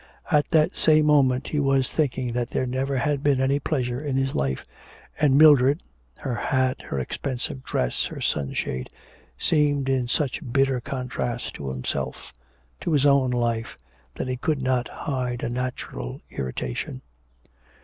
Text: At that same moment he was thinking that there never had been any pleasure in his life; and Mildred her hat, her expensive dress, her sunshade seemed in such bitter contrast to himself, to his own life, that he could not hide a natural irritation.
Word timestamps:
At 0.31 0.49
that 0.49 0.75
same 0.75 1.05
moment 1.05 1.49
he 1.49 1.59
was 1.59 1.91
thinking 1.91 2.33
that 2.33 2.49
there 2.49 2.65
never 2.65 2.97
had 2.97 3.21
been 3.21 3.39
any 3.39 3.59
pleasure 3.59 3.99
in 4.03 4.17
his 4.17 4.33
life; 4.33 4.65
and 5.19 5.37
Mildred 5.37 5.83
her 6.17 6.33
hat, 6.33 6.81
her 6.81 6.97
expensive 6.97 7.63
dress, 7.63 8.05
her 8.07 8.19
sunshade 8.19 8.89
seemed 9.37 9.89
in 9.89 10.07
such 10.07 10.41
bitter 10.51 10.81
contrast 10.81 11.53
to 11.53 11.69
himself, 11.69 12.33
to 12.79 12.93
his 12.93 13.05
own 13.05 13.29
life, 13.29 13.77
that 14.15 14.27
he 14.27 14.37
could 14.37 14.63
not 14.63 14.87
hide 14.87 15.43
a 15.43 15.49
natural 15.49 16.19
irritation. 16.31 17.03